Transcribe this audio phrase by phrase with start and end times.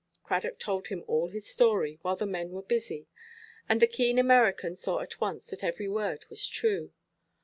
[0.23, 3.05] Cradock told him all his story, while the men were busy;
[3.69, 6.91] and the keen American saw at once that every word was true.